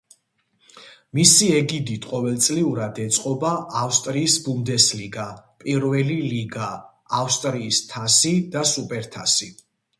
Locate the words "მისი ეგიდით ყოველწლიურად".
1.17-3.01